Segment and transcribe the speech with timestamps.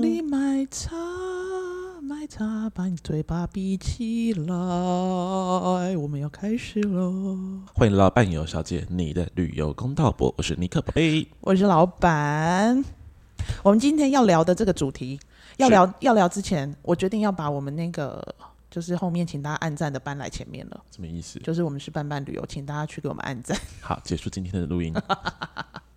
[0.00, 0.94] 你买茶，
[2.00, 4.46] 买茶，把你嘴巴闭起来。
[5.96, 7.36] 我们要开始喽！
[7.74, 12.84] 欢迎来到伴游小姐，你的旅游公道博，我是尼克宝贝，我是老板。
[13.64, 15.18] 我们今天要聊的这个主题，
[15.56, 18.24] 要聊要聊之前，我决定要把我们那个。
[18.70, 21.40] 就是后面请大家按赞的搬来前面了，什么意思？
[21.40, 23.58] 就是我们是伴伴旅游，请大家去给我们按赞。
[23.80, 24.94] 好，结束今天的录音，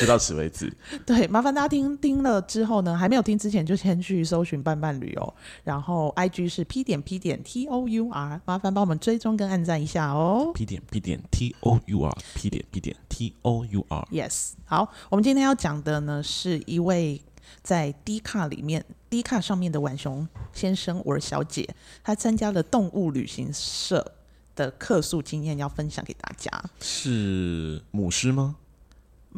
[0.00, 0.72] 就到此为止。
[1.06, 10.52] 对，麻烦大家听听了之后呢，还没有听之前就先去搜寻伴伴旅游，然后 I G 是 P 点 P 点 T O U R，麻烦帮我们追踪跟按赞一下哦。
[10.54, 14.06] P 点 P 点 T O U R，P 点 P 点 T O U R。
[14.10, 17.22] Yes，好，我们今天要讲的呢是一位。
[17.62, 21.66] 在 D 卡里面，D 卡上面的浣熊先生、我小姐，
[22.04, 24.12] 他参加了动物旅行社
[24.54, 26.50] 的客诉经验，要分享给大家。
[26.78, 28.56] 是母狮吗？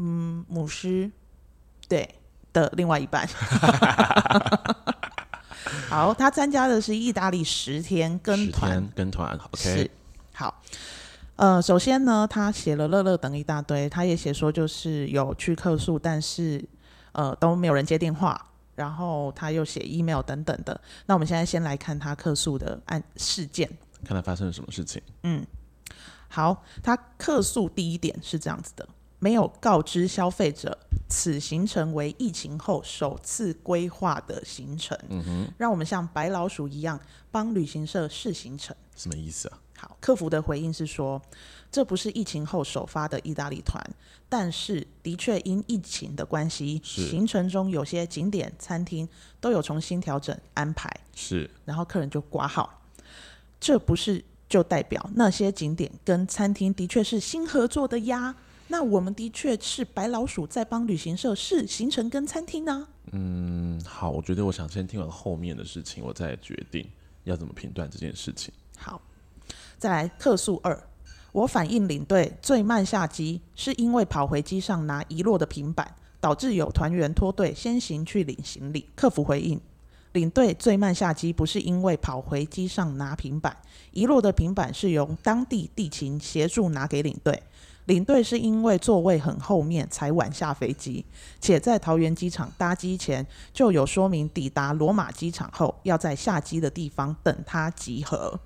[0.00, 1.10] 嗯，母狮，
[1.86, 2.14] 对
[2.54, 3.28] 的，另外一半。
[5.90, 9.90] 好，他参加的是意大利十天跟团，跟团，OK，是
[10.32, 10.62] 好。
[11.37, 16.64] 呃，首先呢，他写了乐乐等一大堆，他也写说就是有去客诉，但是。
[17.12, 18.40] 呃，都没有人接电话，
[18.76, 20.80] 然后他又写 email 等等的。
[21.07, 23.68] 那我们现在先来看他客诉的案事件，
[24.04, 25.02] 看他发生了什么事情。
[25.24, 25.45] 嗯，
[26.29, 28.88] 好，他客诉第一点是这样子的：
[29.21, 30.76] 没有告知消费者，
[31.09, 34.99] 此行程为疫情后首次规划的行程。
[35.09, 36.99] 嗯哼，让我们像白老鼠一样
[37.30, 39.59] 帮旅行社试行程，什么意思啊？
[39.79, 41.21] 好，客服的回应是说，
[41.71, 43.82] 这不是疫情后首发的意大利团，
[44.29, 49.09] 但是的确因疫情的关系，行程中有些景点、餐厅
[49.41, 50.91] 都有重新调整安排。
[51.15, 52.82] 是，然后客人就挂号，
[53.59, 58.37] 这不是就代表那些景点跟餐厅的确是新合作的呀？
[58.71, 62.87] 那我们的确是白老鼠在帮旅行社试行程跟餐厅呢？
[63.10, 66.88] 嗯，好，我觉得我想先听完后面的事情，我再决定
[67.25, 68.54] 要怎么评断这件事情。
[68.78, 69.03] 好。
[69.76, 70.78] 再来客诉二，
[71.32, 78.87] 我反映领队最慢下机，是因为跑回机上拿遗落的平板，导致有团员脱队先行去领行李。
[78.94, 79.58] 客服回应，
[80.12, 83.56] 领队最慢下机不是因为跑回机上拿平板，
[83.92, 87.42] 遗落的平板是由当地地勤协助拿给领队，
[87.90, 91.04] 领队是因为座位很后面才晚下飞机，
[91.40, 98.38] 且在桃园机场搭机前就有说明，抵达罗马机场后要在下机的地方等他集合。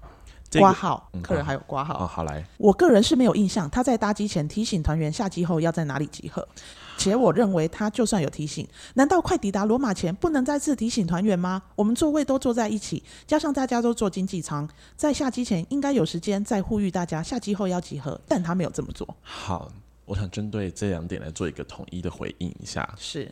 [0.58, 2.04] 挂号，客人还有挂号。
[2.04, 2.42] 哦，好来。
[2.56, 6.48] 我个人是没有印象，他在搭机前提醒团员下机后要在哪里集合。
[6.96, 11.62] 且我认为他就算有提醒，难道快抵达罗马前不能再次提醒团员吗？
[11.76, 19.06] 我们座位都坐在一起，加上大家都坐经济舱，在下机前应该有时间再呼吁大家下机后要集合，但他没有这么做。
[19.22, 19.70] 好，
[20.04, 22.94] 我想针对这两点来做一个统一的回应一下。
[22.98, 23.30] 是，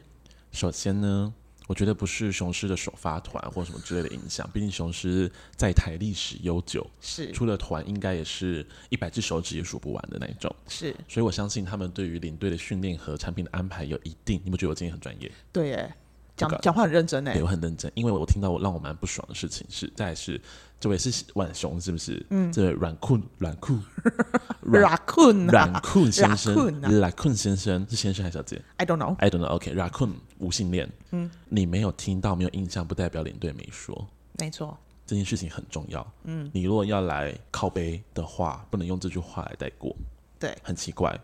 [0.50, 1.32] 首先呢。
[1.68, 14.40] 我觉得不是雄狮的首发团或什么之类的影响，毕竟雄狮在台历史悠久，是出了团应该也是一百只手指也数不完的那一种，是，所以我相信他们对于领队的训练和产品的安排有一定。
[14.44, 15.30] 你不觉得我今天很专业？
[15.52, 15.94] 对耶，
[16.36, 20.40] 讲讲话很认真哎，对，我很认真，因为我听到我让我蛮不爽的事情是，再来是
[20.82, 22.26] 这位是浣熊是不是？
[22.30, 23.78] 嗯，这位软酷软酷
[24.60, 29.46] 软酷软酷先生软酷先生是先生还是小姐？I don't know，I don't know。
[29.46, 30.90] OK，软酷无性恋。
[31.12, 34.08] 嗯，你没有听到没有印象，不代表领队没说。
[34.40, 34.76] 没错，
[35.06, 36.04] 这件事情很重要。
[36.24, 39.94] 嗯，你如果要来靠背的话，不能用这句话来带过。
[40.40, 41.16] 对，很奇怪。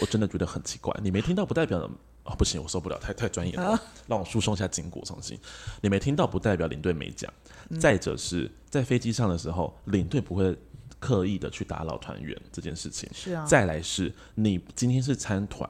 [0.00, 0.92] 我真的觉得很奇怪。
[1.00, 1.88] 你没听到不代表。
[2.28, 5.38] 哦，不行，我受不了，太太专业了，啊、 让我输送一下筋骨，重新。
[5.80, 7.32] 你没听到不代表领队没讲。
[7.70, 10.56] 嗯、再者是在飞机上的时候，领队不会
[10.98, 13.08] 刻意的去打扰团员这件事情。
[13.14, 13.44] 是啊。
[13.46, 15.68] 再来是你今天是参团，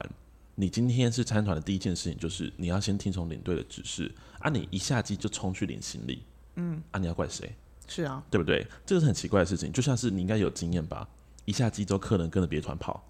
[0.55, 4.49] 你今天是参团的第一件事情就是你要先听从领队的指示啊！
[4.49, 6.23] 你一下机就冲去领行李，
[6.55, 7.55] 嗯，啊，你要怪谁？
[7.87, 8.67] 是啊，对不对？
[8.85, 11.07] 这个是很奇怪的事情，就像是你应该有经验吧？
[11.45, 13.03] 一下机之后，客人跟着别团跑，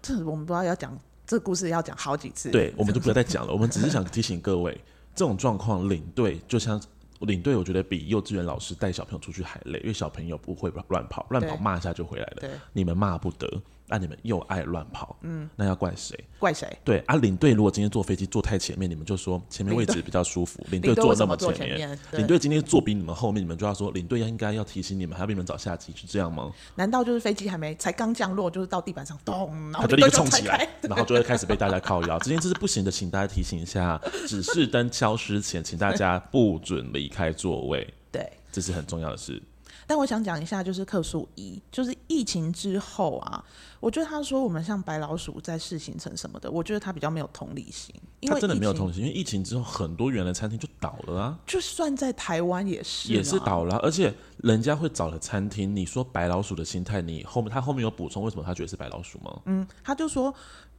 [0.00, 0.98] 这我们不知道要讲。
[1.32, 3.54] 这个故事要讲好几次，对，我们就不要再讲了。
[3.54, 4.78] 我们只是想提醒各位，
[5.14, 6.78] 这种状况，领队就像
[7.20, 13.48] 领队，我觉得比幼稚园老师带小朋友出去还累，因为小朋友不会乱跑，乱跑骂一下就回来了，你们骂不得。
[13.92, 16.18] 那、啊、你们又爱乱跑，嗯，那要怪谁？
[16.38, 16.66] 怪谁？
[16.82, 20.64] 对啊，领队如果今天坐飞机坐太前面，你们就说前面位置比较舒服。
[20.72, 26.50] 领队坐那么前面，领队今天坐比你们后面，你们就要说领队应该要提醒你们，还要比你们早下机，是这样吗？
[26.74, 32.18] 难道就是飞机还没才刚降落，就是到地板上咚，然后他就立刻冲起来， 然后就会开始被大家靠腰。
[32.20, 37.86] 这件事是不行的，请大家提醒一下，指示灯消失前，请大家不准离开座位。
[38.10, 39.42] 对，这是很重要的事。
[39.86, 43.44] 但我想讲一下，就是客诉一，就是疫情之后啊，
[43.80, 47.94] 我觉得他说我们像白老鼠在试行程什么的，我觉得他比较没有同理心。
[48.22, 51.38] 他真的没有同理心，因为疫情之后很多原来餐厅就倒了啊。
[51.46, 59.40] 就算在台湾也是，也是倒了，而且人家会找的餐厅，你说白老鼠的心态，你后面他后面有补充，为什么他觉得是白老鼠吗？
[59.46, 60.34] 嗯，他就说。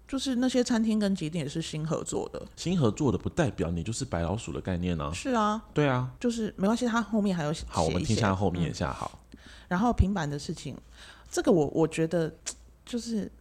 [0.07, 5.13] 就是那些餐厅跟节点是新合作的，新合作的不代表你就是白老鼠的概念呢、啊。
[5.13, 7.65] 是啊，对啊，就是没关系，他后面还有写。
[7.67, 9.39] 好，我们听一下后面一下好、嗯。
[9.67, 10.77] 然后平板的事情，
[11.29, 12.33] 这个我我觉得
[12.85, 13.31] 就是。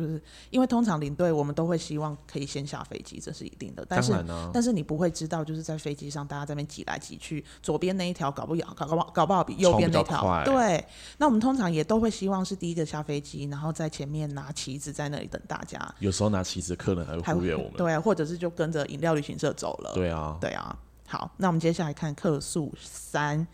[0.00, 3.84] 好，就是因为通常领队我们都会希望可以先下飞机，这是一定的。
[3.88, 4.12] 但是，
[4.52, 10.84] 但是你不会知道，就是在飞机上大家在那边挤来挤去，左边那一条搞不搞搞不搞不好比右边那条对。
[11.18, 15.78] 那我们通常也都会希望是第一个下飞机，然后在前面拿旗子在那里等大家。
[15.98, 19.92] 有时候拿旗子客人还会忽略我们，对，或者是就跟着饮料旅行社走了。
[19.94, 20.76] 对啊，对啊。
[21.06, 23.46] 好，那我们接下来看客诉三。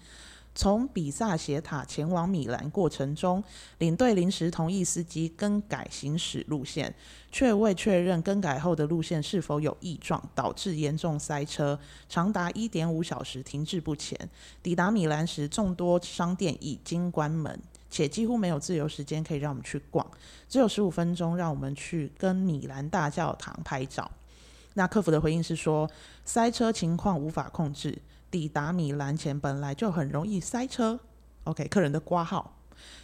[0.57, 3.45] 从比萨斜塔前往米兰过程中，
[3.77, 6.93] 领队临时同意司机更改行驶路线，
[7.31, 14.19] 却未确认更改后的路线是否有异状，导致严重塞车，长达一点五小时停滞不前。
[14.63, 17.61] 抵达米兰时，众多商店已经关门，
[17.91, 20.11] 且几乎没有自由时间可以让我们去逛，
[20.49, 24.11] 只有十五分钟让我们去跟米兰大教堂拍照。
[24.77, 25.91] 那客服的回应是说，
[26.25, 27.99] 塞车情况无法控制。
[28.31, 30.99] 抵达米兰前本来就很容易塞车
[31.45, 32.59] ，OK，客人的挂号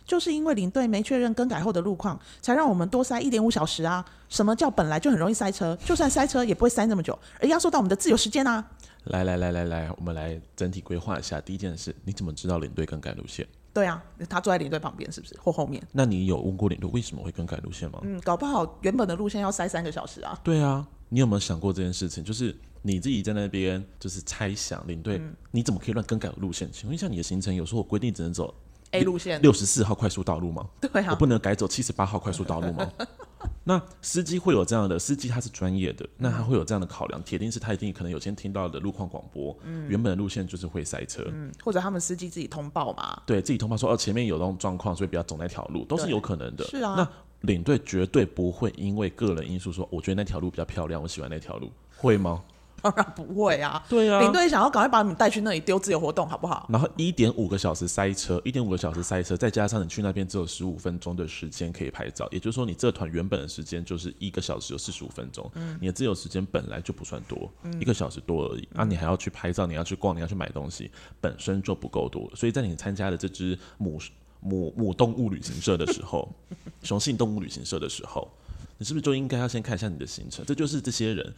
[0.05, 4.05] 就是因为领队没确认更改后的路况，才让我们多塞一点五小时啊！
[4.29, 5.75] 什么叫本来就很容易塞车？
[5.85, 8.63] 就算塞车也不会塞那么久，而压缩到我们的自由时间啊！
[9.05, 11.41] 来来来来来，我们来整体规划一下。
[11.41, 13.47] 第一件事，你怎么知道领队更改路线？
[13.73, 15.83] 对啊，他坐在领队旁边是不是或后面？
[15.93, 18.01] 那你有问过领队为什么会更改路线吗？
[18.03, 20.39] 嗯，搞不好原本的路线要塞三个小时啊！
[20.43, 22.25] 对啊，你有没有想过这件事情？
[22.25, 22.57] 就是。
[22.85, 26.69] 你自己在那边就是猜想领队，嗯、你怎么可以乱更改路线？
[26.73, 28.53] 请问一下，你的行程有时候我规定只能走
[28.91, 30.69] A 路线，六十四号快速道路吗？
[30.81, 32.91] 对啊，我不能改走七十八号快速道路吗？
[33.63, 46.65] 那司机会有这样的司机，他是专业的，那他会有这样的考量，铁定是他一定可能有先听到的路况广播，嗯，原本的路线就是会塞车，嗯，或者他们司机自己通报嘛，对自己通报说哦前面有那种状况，所以不要走那条路，都是有可能的。
[46.65, 47.09] 是啊，那
[47.43, 52.43] 领队绝对不会因为个人因素说，我觉得那条路比较漂亮，我喜欢那条路，会吗？
[52.81, 53.81] 当然不会啊！
[53.89, 56.67] 对啊，领队想要赶快把你们带去那里丢自由活动，好不好？
[56.69, 70.91] 然后一点五个小时塞车，一点五个小时塞车，再加上你去那边只有十五分钟的时间可以拍照，也就是说你这团原本的时间就是一个小时有四十五分钟，嗯，你的自由时间本来就不算多，嗯，一个小时多而已，那、你还要去拍照，你要去逛，你要去买东西，
[71.21, 73.97] 本身就不够多，所以在你参加的这支母
[74.43, 76.29] 母母动物旅行社的时候，
[76.83, 78.29] 雄性动物旅行社的时候，
[78.77, 80.45] 你是不是就应该要先看一下你的行程？
[80.45, 81.35] 这就是这些人。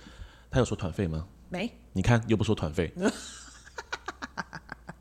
[0.51, 1.27] 他有说团费吗？
[1.51, 1.71] 没。
[1.93, 2.93] 你看又不说团费。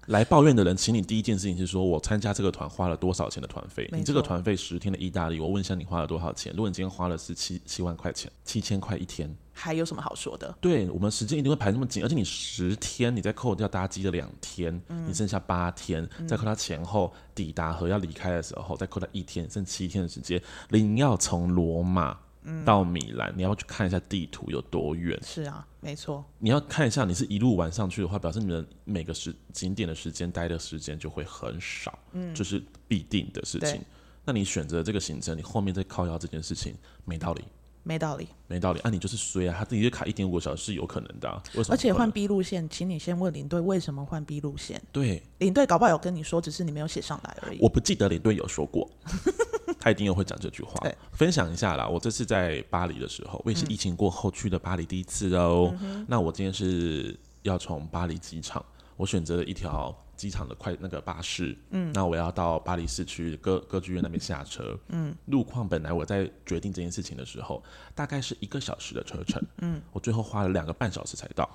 [0.08, 3.88] 来抱怨的人，请你第一件事情是说，我参加这个团花了多少钱的团费？
[3.94, 6.52] 你这个团费十天的意大利，我问一下你花了多少钱？
[6.54, 10.54] 如果你今天花了是七七万块钱，七千块一天，还有什么好说的？
[10.60, 22.18] 对，我们时间一定会排那么紧，而且你十天，你再扣掉搭机的两天，嗯，你剩下八天，再扣他前后抵达和要离开的时候，再扣他一天，剩七天的时间，你要从罗马。
[22.66, 25.18] 到米兰，你要去看一下地图有多远？
[25.24, 26.22] 是啊，没错。
[26.40, 33.82] 你要看一下，你是一路玩上去的话，表示你们每个时景点的时间待的时间就会很少，嗯，这、就是必定的事情。
[34.26, 37.46] 那你选择这个行程，你后面再靠腰这件事情，没道理。
[37.84, 38.80] 没道理，没道理。
[38.80, 39.56] 啊，你就是衰啊！
[39.60, 41.74] 他自己就卡一点五个小时是有可能的啊，为什么？
[41.74, 44.82] 而且换 B 路线，请你先问领队为什么换 B 路线。
[44.92, 47.58] 对，领队搞不好有跟你说，只是你没有写上来而已。
[47.60, 48.90] 我不记得领队有说过，
[49.80, 50.82] 他一定又会讲这句话。
[51.12, 55.76] 分享一下啦，我这次在巴黎的时候，我也是疫情过后去的巴黎第一次哦。
[55.82, 58.64] 嗯、那我今天是要从巴黎机场，
[58.96, 59.94] 我选择了一条。
[60.24, 67.62] 机场的快那个巴士，嗯，那我要到巴黎市区歌歌剧院那边下车，嗯，路况本来我在决定这件事情的时候，
[67.94, 71.50] 大概是一个小时的车程，嗯，我最后花了两个半小时才到，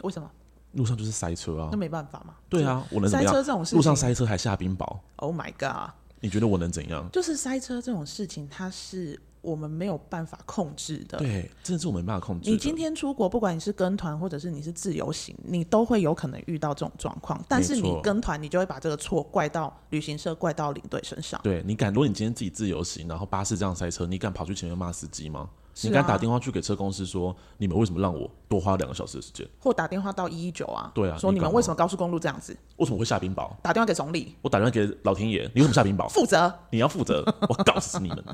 [0.00, 0.30] 为什么？
[0.72, 3.30] 路上就是塞车啊，那没办法嘛，对啊，我能怎么样？
[3.30, 5.92] 塞车这种事情，路上塞车还下冰雹，Oh my god！
[6.20, 7.06] 你觉得我能怎样？
[7.12, 9.20] 就是塞车这种事情，它是。
[9.44, 12.50] 我们没有办法控制的，对，真的是我们没办法控制。
[12.50, 17.38] 你今天出国，不管你是跟团或者是你是自由行，你都会有可能遇到这种状况。
[17.48, 21.38] 但是你跟团，你就会把这个错怪到旅行社，怪到领队身上。
[21.44, 21.92] 对，你敢？
[21.92, 25.50] 如果你今天自己自由行，然后巴士这样塞车，你敢跑去前面骂司机吗？
[25.82, 29.44] 你敢打电话去给车公司说，你们为什么让我多花两个小时的时间？
[29.58, 30.92] 或打电话到一一九啊？
[30.94, 32.56] 对啊，说你们为什么高速公路这样子？
[32.76, 33.50] 为什么会下冰雹？
[33.60, 36.08] 打电话给总理，我打电话给老天爷，你为什么下冰雹？
[36.08, 38.24] 负责，你要负责，我告死你们。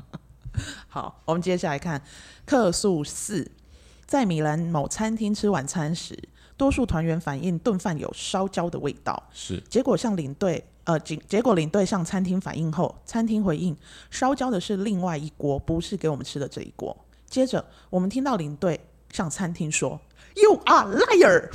[0.87, 2.01] 好，我们接下来看
[2.45, 3.49] 客诉四，
[4.05, 6.17] 在米兰某餐厅吃晚餐时，
[6.57, 9.29] 多数团员反映顿饭有烧焦的味道。
[9.31, 13.75] 是，结果向领队呃，结结果领队向餐厅反映后，餐厅回应
[14.09, 16.95] 烧焦的是另外一锅，不是给我们吃的这一锅。
[17.27, 18.79] 接着，我们听到领队
[19.11, 19.99] 向餐厅说
[20.35, 21.49] ：“You are liar。”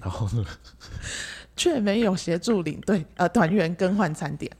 [0.00, 0.46] 然后呢，
[1.56, 4.50] 却没有协助领队呃团员更换餐点。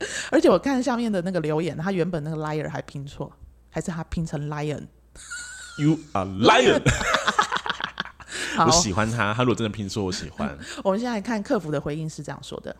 [0.32, 3.30] 而且我看下面的那个留言，他原本那个 liar 还拼错，
[3.68, 6.82] 还是他拼成 lion？You are lion。
[8.66, 10.58] 我喜欢他，他如果真的拼错，我喜欢。
[10.82, 12.74] 我们现在来看客服的回应是这样说的：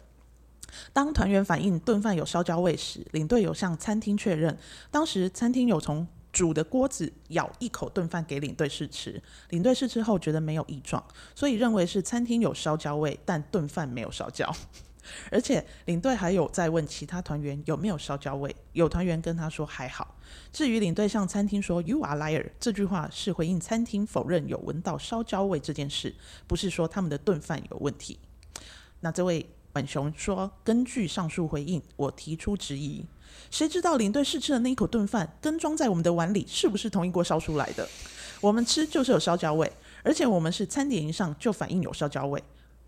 [0.93, 4.59] 当团员反映炖饭有烧焦味时，领队有向餐厅确认，
[4.91, 11.03] 当时餐厅有从煮的锅子舀一口炖饭给领队试吃，领队试吃后觉得没有异状，
[11.35, 14.53] 所以认为是餐厅有烧焦味，但炖饭没有烧焦。
[15.31, 20.17] 而且领队还有在问其他团员有没有烧焦味，有团员跟他说还好。
[20.53, 26.15] 至于领队向餐厅说 “You are liar” 这句话是回应餐厅否认有闻到烧焦味这件事，
[26.47, 28.19] 不是说他们的炖饭有问题。
[29.01, 33.05] 那这位本雄说，根据上述回应，我提出质疑。
[33.51, 37.89] 谁知道领队试吃的那一口炖饭跟装在我们的碗里是不是同一锅烧出来的？
[38.41, 39.71] 我们吃就是有烧焦味，
[40.03, 42.43] 而且我们是餐点一上就反应有烧焦味。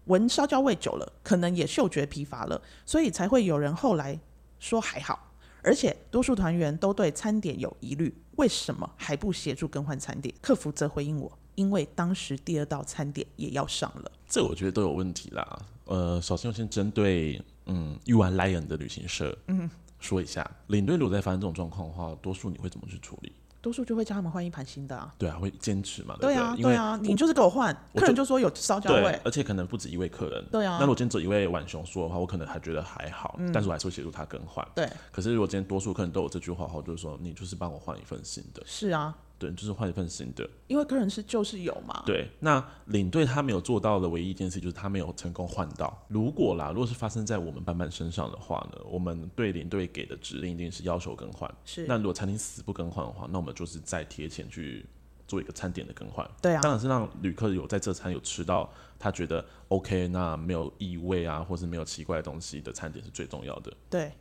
[0.06, 4.18] 闻烧焦味久了，可能也嗅觉疲乏了，所以才会有人后来
[4.58, 5.28] 说还好。
[5.64, 10.34] 而且多数团员都对餐点有疑虑，为什么还不协助更换餐点？
[10.40, 14.10] 客服则回应我，因为当时第二道餐点也要上了。
[14.28, 15.62] 这我觉得都有问题啦。
[15.84, 23.32] 呃，首先我先针对嗯 You Are Lion 的旅行社嗯说一下，领队如果在发生这种状况的话，多数你会怎么去处理？
[23.62, 25.10] 多数就会叫他们换一盘新的啊。
[25.16, 26.16] 对啊，会坚持嘛？
[26.20, 27.74] 对啊，对啊，你就是给我换。
[27.94, 30.44] 客人就说有烧焦味，而且可能不止一位客人。
[30.50, 30.78] 对啊。
[30.78, 34.66] 那如果今天只一位晚熊说的话，我可能还觉得还好，但是我还是会协助他更换。
[34.74, 34.86] 对。
[35.12, 38.62] 可是如果今天多数客人都有这句话的话，就是说你就是帮我换一份新的。
[38.66, 39.16] 是啊。
[39.42, 40.48] 对，就是换一份新的。
[40.68, 42.04] 因为客人是就是有嘛。
[42.06, 46.06] 对，那领队他没有做到的唯一一件事就是他没有成功换到。
[46.06, 51.52] 如果啦，如果是发生在我们班班身上的话呢，我们对领队给的指令一定是要求更换。
[51.64, 51.84] 是。
[51.88, 54.86] 那如果餐厅死不更换的话，那我们就是再贴钱去
[55.26, 56.24] 做一个餐点的更换。
[56.40, 56.60] 对啊。
[56.60, 63.72] 当然是让旅客有在这餐有吃到他觉得 OK，那没有异味啊，或是没有奇怪的东西的餐点是最重要的。
[63.90, 64.12] 对。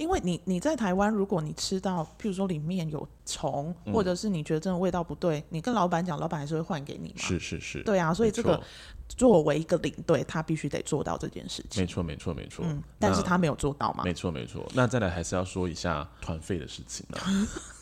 [0.00, 7.16] 因为你你在台湾，如果你吃到，譬如说里面有虫，嗯、或者是你觉得真的味道不对，你跟老板讲，老板还是会换给你嘛。
[7.18, 7.82] 是是是。
[7.82, 8.58] 对啊，所以这个
[9.06, 11.82] 作为一个领队，他必须得做到这件事情。
[11.82, 12.64] 没错没错没错。
[12.66, 14.02] 嗯，但是他没有做到嘛。
[14.02, 14.66] 没错没错。
[14.74, 17.28] 那再来还是要说一下团费的事情呢、啊。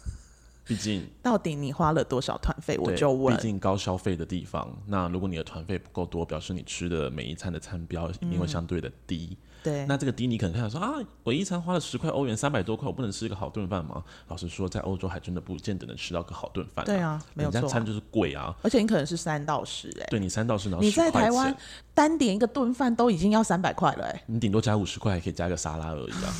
[0.66, 2.76] 毕竟，到底你花了多少团费？
[2.78, 3.34] 我就问。
[3.36, 9.28] 毕竟高消费的地方，那如果你的团费不够多，表示你吃的每一餐的餐标一定会相对的低。
[9.30, 9.36] 嗯
[9.68, 14.02] 对，那这个迪你可能看到说啊，我一餐花了十块欧元，三百多块，我不能吃一个好顿饭吗？
[14.28, 16.84] 老实说，在欧洲还真的不见得能吃到个好顿饭。
[16.84, 21.54] 对啊，没有错，人家餐就是贵啊，而且你可能是三到十哎，对你三到十，然后你在台湾
[21.94, 26.34] 单点一个顿饭都已经要三百块了哎，你顶多加五十块还可以加个沙拉而已啊。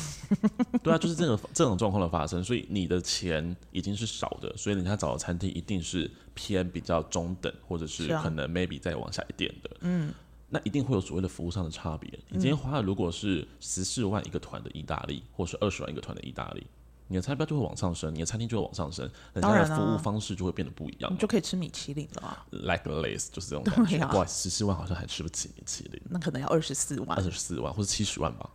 [0.81, 10.13] 对啊，就是这种这种状况的发生，所以你的钱已经是少的，所以人家找的餐厅一定是偏比较中等，或者是可能 maybe 再往下一点的，嗯。
[10.49, 12.09] 那一定会有所谓的服务上的差别。
[12.29, 16.65] 你今天花了如果是十四万一个团的意大利，或是二十万一个团的意大利，
[17.07, 21.11] 你的餐标就会往上升，你的餐厅就会往上升，人家的服务方式就会变得不一样。
[21.13, 23.97] 你就可以吃米其林了啊，like less 就是这种感觉。
[24.07, 28.49] 哇，十四万好像还吃不起米其林，那可能要二十四万，二十四万或者七十万吧，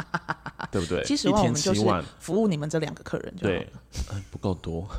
[0.70, 1.02] 对不对？
[1.04, 3.72] 七十万我们就是服务你们这两个客人就好，对，
[4.30, 4.86] 不够多。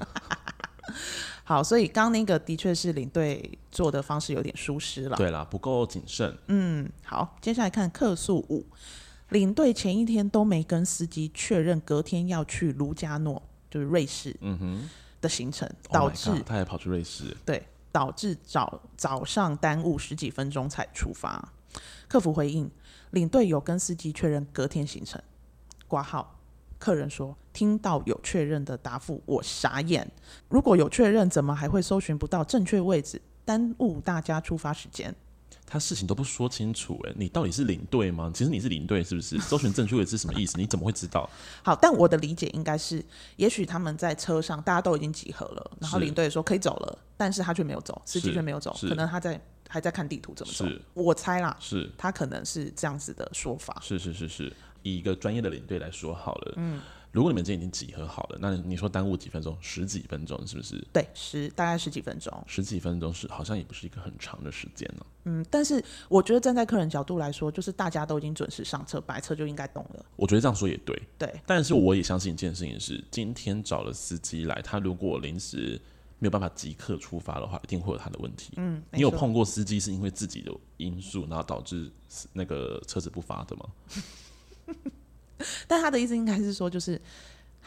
[1.48, 5.16] 好，所以刚刚那个的确是领队做的方式有点疏失了。
[5.16, 6.36] 对啦，不够谨慎。
[6.48, 8.66] 嗯，好，接下来看客诉五，
[9.30, 14.90] 领队前一天都没跟司机确认隔天要去卢加诺，就是瑞士，嗯哼
[15.22, 21.54] 的行程，嗯、导致、oh、他也跑去瑞士，对，导致早早上耽误十几分钟才出发。
[22.08, 22.68] 客服回应，
[23.12, 25.22] 领队有跟司机确认隔天行程，
[25.88, 26.40] 挂号。
[26.78, 30.10] 客人说：“听到有确认的答复，我傻眼。
[30.50, 35.14] 如果有确认，怎么还会搜寻不到正确位置，耽误大家出发时间？
[35.68, 38.30] 他事情都不说清楚，诶，你到底是领队吗？
[38.32, 39.40] 其实你是领队，是不是？
[39.40, 40.58] 搜寻正确位置是什么意思？
[40.60, 41.28] 你怎么会知道？
[41.64, 43.04] 好，但我的理解应该是，
[43.38, 50.66] 也许他们在车上，大家都已经集合了，然后领队说可以走了，但是他却没有走，司机却没有走，可能他在还在看地图怎么走。
[50.94, 53.76] 我猜啦，是他可能是这样子的说法。
[53.82, 54.54] 是是是是。”
[54.86, 56.80] 以一个专业的领队来说好了，嗯，
[57.12, 59.58] 如果你们今天已经集合好了，那你说耽误几分钟？
[59.60, 60.80] 十几分钟是不是？
[60.94, 62.32] 对，十大概十几分钟。
[62.46, 65.06] 十几分钟是好像也不是一个很长的时间呢。
[65.24, 70.06] 嗯，但是我觉得站在客人角度来说，就是大家都已经准时上车，白车就应该动了。
[70.16, 71.34] 我觉得这样说也对，对。
[71.48, 75.82] 但是我也相信一件事情是，今天找了司机来，他如果临时
[76.20, 78.54] 没有办法即刻出发的话，一定会有他的问题。
[78.58, 81.92] 嗯，你有碰过司机是因为自己的因素，然后导致
[82.34, 83.66] 那个车子不发的吗？
[85.68, 87.02] 但他的意思应该是说，就是。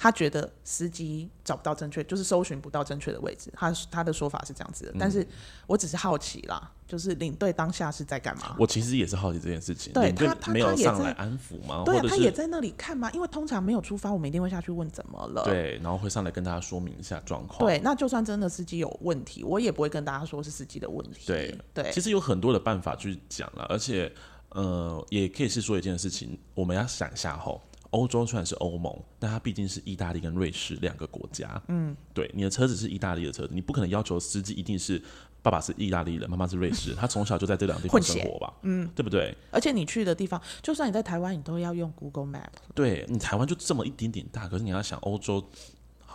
[0.00, 3.52] 他觉得司机找不到正确，就是搜寻不到正确的位置。
[3.52, 5.26] 他他的说法是这样子的，嗯、但是
[5.66, 8.54] 我只是好奇啦，就是领队当下是在干嘛？
[8.60, 9.92] 我其实也是好奇这件事情。
[9.92, 11.82] 对，领队他他没有上来安抚吗？
[11.84, 13.10] 对，他也在那里看吗？
[13.10, 15.42] 因为通常没有出发，我们一定会下去问怎么了。
[15.42, 17.58] 对，然后会上来跟大家说明一下状况。
[17.58, 21.26] 对，那就算真的司机有问题，我也不会跟大家说是司机的问题。
[21.26, 24.14] 对对，其实有很多的办法去讲了，而且
[24.50, 27.60] 呃，也可以是说一件事情，我们要想一下吼。
[27.90, 31.60] 欧洲虽然是欧盟，但它毕竟是意大利跟瑞士两个国家。
[31.68, 35.02] 嗯，对，你的车子是意大利的车子，你不可能要求司机一定是
[35.42, 38.52] 爸爸是意大利人，妈妈是瑞士， 他从小就在这两个地方生活吧？
[38.62, 39.34] 嗯，对不对？
[39.50, 42.50] 而且你去的地方，就算你在台湾，你都要用 Google Map。
[42.74, 45.44] 对，你台湾就这么一点点大，可是你要想欧洲。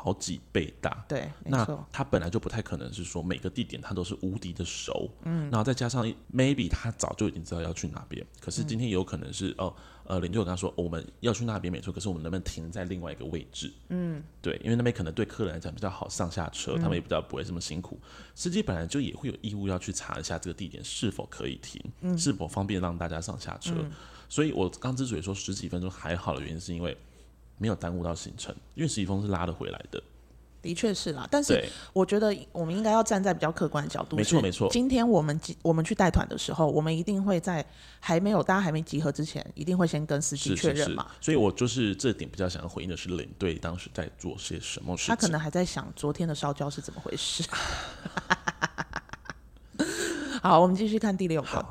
[0.04, 13.72] 好几倍大，对，那他本来就不太可能是说每个地点他都是无敌的熟，嗯，然后再加上 maybe 他早就已经知道要去哪边，可是今天有可能是、嗯、哦，呃，领队我跟他说我们要去那边没错，可是我们能不能停在另外一个位置？
[13.88, 17.98] 嗯，对，因为那边可能对客人来讲比较好上下车，嗯、他们也比较不会这么辛苦。
[18.36, 23.74] 司机本来就也会有义务要去查一下这个地点是否可以停，嗯、是否方便让大家上下车。
[23.78, 23.90] 嗯、
[24.28, 26.98] 所以我刚之所以说十几分钟还好的原因，是因为。
[27.58, 30.02] 没有耽误到行程，因为十一峰是拉得回来的。
[30.62, 34.16] 的确是啦，但是我觉得我们应该要站在比较客观的角度。
[34.16, 34.70] 没错没错。
[34.72, 37.66] 今天我们我们去带团的时候，我们一定会在
[38.00, 41.08] 还没有大家还没集合之前，一定会先跟司机确认嘛。
[41.20, 45.14] 所以我就是这点比较想要回应的是领队当时在做些什么事情。
[45.14, 47.44] 他可能还在想昨天的烧焦是怎么回事。
[50.42, 51.66] 好，我们继续看第六个。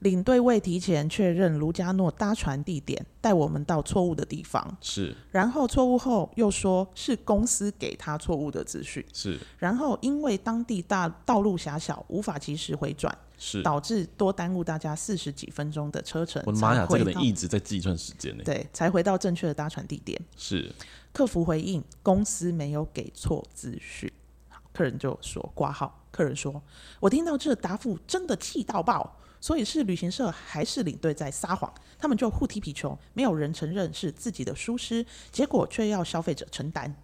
[0.00, 4.76] 领队未提前确认卢加诺搭船地点，带我们到错误的地方。
[4.80, 9.04] 是，然后错误后又说是公司给他错误的资讯。
[9.12, 16.42] 是，然后因为当地大道路狭小，无法及时回转，是导致多耽误大家四十几分钟的车程。
[16.46, 18.44] 我的妈呀，这个人一直在计算时间呢。
[18.44, 20.20] 对，才回到正确的搭船地点。
[20.36, 20.70] 是，
[21.12, 24.12] 客服回应公司没有给错资讯。
[24.50, 26.02] 好，客人就说挂号。
[26.10, 26.62] 客人说，
[26.98, 29.18] 我听到这答复真的气到爆。
[29.40, 31.72] 所以是旅行社还是领队在撒谎？
[31.98, 36.94] 他们就互踢皮球，没有人承认是自己的疏失，结果却要消费者承担。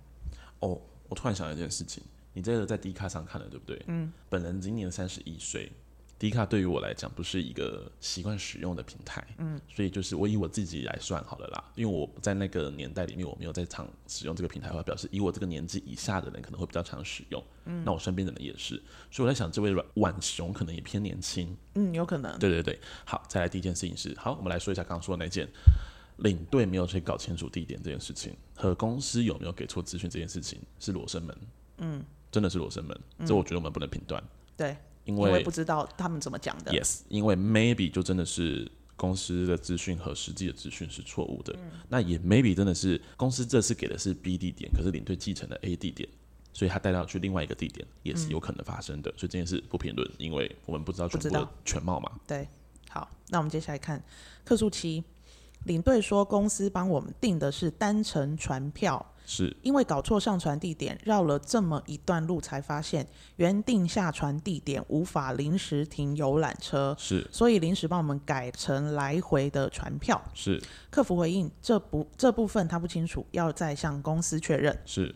[0.61, 3.83] 哦，我突然想到一件事情，你这个在 D 卡上看了对不对？
[3.87, 5.73] 嗯，本人今年三十一岁。
[6.23, 18.81] 迪卡对于我来讲不是一个习惯使用的平台，嗯，所以就是我以我自己来算好了啦，因为我在那个年代里面我没有在常使用这个平台的话，表示以我这个年纪以下的人可能会比较常使用，嗯，那我身边的人也是，
[19.11, 25.49] 所以我在想这位晚熊可能也偏年轻，嗯，有可能，对对对，好，再来第一件事情是，好，我们来说一下刚刚说的那件
[26.19, 31.37] 领队没有去搞清楚地点这件事情和公司有没有给错资讯这件事情是罗生门，
[31.79, 34.23] 嗯，真的是罗生门，这我觉得我们不能评断，
[34.57, 34.77] 对。
[35.05, 36.73] 因为，不知道他们怎么讲的。
[36.73, 41.53] Yes，因为 maybe 就真的是公司的资讯和实际的资讯是错误的。
[41.59, 46.09] 嗯、那也 maybe 真的是公司这次给的是 B 地点，可是领队继承了 A 地点，
[46.53, 49.11] 所以他带到去另外一个地点也是有可能发生的。
[49.11, 52.13] 嗯、所以这件事不评论，因为我们不知道全部的全貌嘛。
[52.27, 52.47] 对，
[52.89, 54.03] 好，那我们接下来看
[54.45, 55.03] 客诉七，
[55.65, 59.07] 领队说公司帮我们订的是单程船票。
[59.25, 70.21] 是因为搞错上船地点，绕了这么一段路，才发现原定下船地点无法临时停游览车，是，所以临时帮我们改成来回的船票。
[70.35, 74.77] 是，客服回应这不这部分他不清楚，要再向公司确认。
[74.85, 75.15] 是，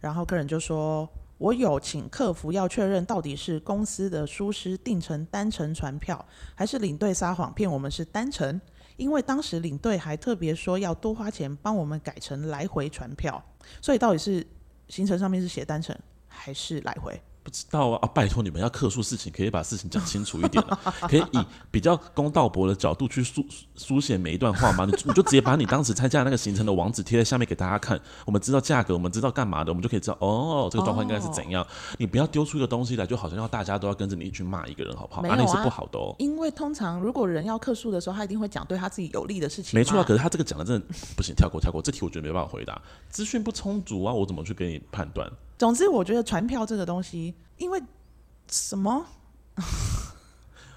[0.00, 6.24] 然后客人就说：“我有请客服要确认，到底是公司的疏失订成单程船票，
[6.54, 8.58] 还是领队撒谎骗我们是单程？”
[8.96, 13.42] 因为当时领队还特别说要多花钱帮我们改成来回船票，
[13.80, 14.46] 所以到底是
[14.88, 15.96] 行程上面是写单程
[16.28, 17.20] 还是来回？
[17.42, 17.98] 不知道啊！
[18.02, 20.62] 啊拜托你们要客诉事情，可以把事情讲清楚一点，
[21.08, 21.38] 可以以
[21.70, 23.44] 比较公道博的角度去书
[23.76, 24.84] 书写每一段话吗？
[24.84, 31.62] 你你就直接把你当时参加那个行程的网址贴在下面给大家看，我们知道价格，我们知道干嘛的，我们就可以知道哦，这个状况应该是怎样。
[31.62, 31.66] 哦、
[31.98, 35.22] 你不要丢出一个东西来，就好像要大家都要跟着你去骂一个人，好不好？
[35.22, 36.14] 那、啊啊、是不好的哦。
[36.18, 39.76] 因为通常如果人要客诉的时候，他一定会讲对他自己有利的事情。
[39.78, 45.28] 没错啊，可是他这个讲的真的不行，跳过跳过，这题我觉得没办法回答，资讯不充足啊，我怎么去给你判断？
[45.62, 47.80] 总之，我觉得船票这个东西，因为。
[48.48, 49.06] 什么？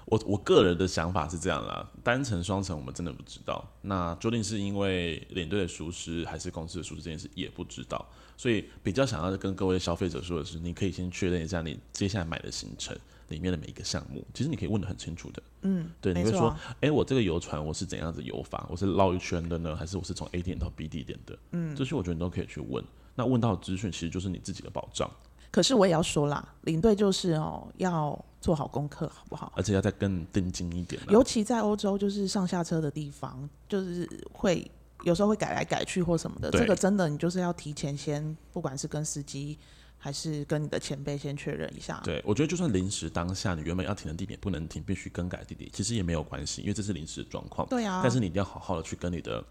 [0.06, 3.62] 我我个人的想法是这样啦，单程双程我们真的不知道。
[3.82, 8.06] 那究竟是因为领队的熟识，还是公司的熟识，这件事也不知道。
[8.36, 12.96] 所以比较想要跟各位消费者说的是，你可以先确认一下你接下来买的行程
[13.28, 15.42] 里面的每一个项目，其实你可以问的很清楚的。
[15.62, 18.64] 嗯，对，你会说，哎、啊，我这个游船我是怎样子游法？
[18.70, 21.38] 我是绕一圈的呢，还是我是从 A 点到 B 地点的？
[21.50, 22.82] 嗯，这些我觉得你都可以去问。
[23.16, 25.10] 那问到的资讯其实就是你自己的保障。
[25.50, 29.52] 可是我也要说啦，领队就是哦，要做好功课，好不好？
[29.56, 31.02] 而且要再更盯紧一点。
[31.08, 34.70] 尤其在欧洲，就是上下车的地方，就是会
[35.02, 36.50] 有时候会改来改去或什么的。
[36.52, 39.58] 这个真的，你就是要提前先，不管是跟司机。
[39.98, 42.00] 还是跟你的前辈先确认一下。
[42.04, 47.66] 对，我觉得就算临时当下你原本要停的地点不能停，必须更改地点，其实也没有关系，因为这是临时状况。
[47.66, 48.02] 对啊。
[48.02, 49.42] 但是你一定要好好的去跟你的。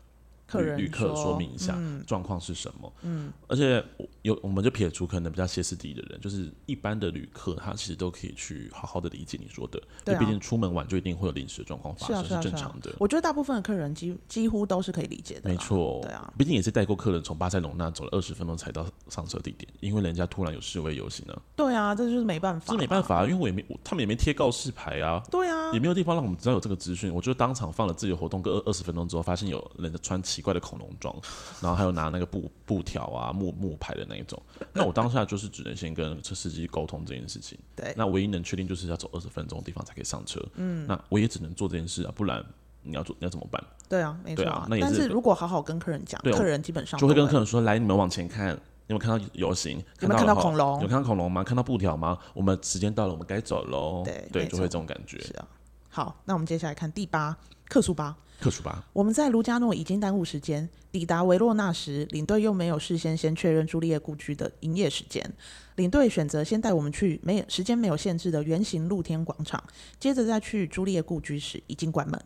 [0.47, 3.83] 客人旅客说明一下状况是什么，嗯，而且
[4.21, 12.93] 有我们就撇除可能比较歇斯底里的人，就是一般的旅客，他其实都可以去好好的理解你说的，对，毕竟出门晚就一定会有临时的状况发生，是正常的。
[12.99, 21.35] 我觉得大部分的客人几几乎都是可以理解的，没错，对啊，毕竟也是带过客人从巴塞隆那走了二十分钟才到上车地点，因为人家突然有示威游行呢。
[21.55, 31.15] 对啊，这就是没办法，这没办法，因为我也没他们也没贴告示牌啊，对啊，也没有地方让我们知道有这个资讯，我就当场放了自由活动，个二二十分钟之后，发现有人穿奇怪的恐龙装。
[31.61, 34.41] 然后还有拿那个布布条啊木木牌的那一种，
[34.73, 37.57] 那我当下就是只能先跟车司机沟通这件事情。
[37.75, 40.43] 对，那唯一能确定就是要走二十分钟的地方才可以上车。
[40.55, 42.43] 嗯，那我也只能做这件事啊，不然
[42.83, 43.63] 你要做你要怎么办？
[43.87, 44.67] 对啊，没错啊。
[44.69, 48.55] 那但是如果好好跟客人讲，客人基本上就会跟客人说：“来，你们往前看，有
[48.87, 49.77] 没有看到游行？
[50.01, 50.81] 有没有看到恐龙？
[50.81, 51.43] 有看到恐龙吗？
[51.43, 52.17] 看到布条吗？
[52.33, 55.19] 我们时间到了，我们该走喽。”对对，就会这种感觉。
[55.21, 55.47] 是啊。
[55.89, 57.37] 好，那我们接下来看第八
[57.69, 58.17] 客诉吧。
[58.39, 58.85] 客诉吧。
[58.93, 65.33] 我们在卢加诺已经耽误时间，抵达维洛纳时，领队又没有事先先确认朱丽叶故居的营业时间。
[65.75, 69.63] 领队选择先带我们去没有时间没有限制的圆形露天广场，
[69.99, 72.19] 接着再去朱丽叶故居时已经关门。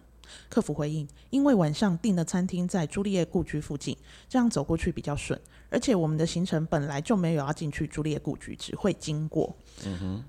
[0.48, 9.56] 客服回应：因为晚上订的餐厅在朱丽叶故居附近，这样走过去比较顺，而且我们的行程本来就没有要进去朱丽叶故居，只会经过。
[9.86, 10.24] 嗯哼。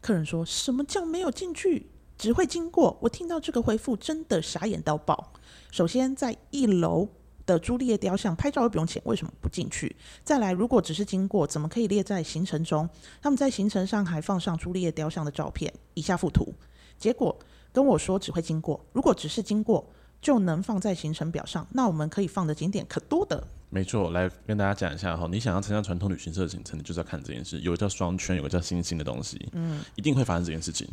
[0.00, 1.86] 客人说什么叫没有进去？
[2.16, 5.32] 只会经过，我听到这个回复真的傻眼到爆。
[5.70, 7.08] 首先，在一楼
[7.44, 9.94] 的朱丽叶雕像拍照又不用钱，为什么不进去？
[10.22, 12.88] 再来，如果只是经过，怎么可以列在行程中？
[13.20, 16.54] 他们在行程上还放上朱丽叶雕像的照片，以下附图。
[16.98, 17.36] 结果
[17.72, 19.84] 跟我说只会经过，如果只是经过
[20.22, 23.44] 就能放在行程表上，那我们可以放的景点可多的。
[23.68, 27.60] 没错，来跟大家讲一下哈，你想要参加传统旅行社的行程，你就是要看这件事。
[27.60, 30.88] 有个叫双圈，有个叫星星的东西，嗯，一定会发生这件事情。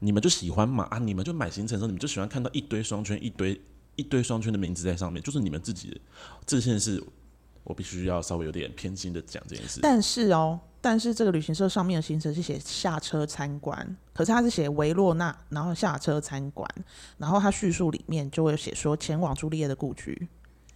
[0.00, 0.98] 你们就喜欢嘛啊！
[0.98, 3.60] 你们就买行程的时候，你们就喜欢看到一堆双圈，一堆
[3.96, 6.00] 一堆双圈的名字在上面，就是你们自己的。
[6.46, 7.02] 这件事
[7.64, 9.80] 我必须要稍微有点偏心的讲这件事。
[9.82, 16.66] 但是哦，但是这个旅行社上面的行程是写下车参观，可是他是写维洛纳，然后下车参观，
[17.18, 20.28] 然后他叙述里面就会写说前往朱丽叶的故居，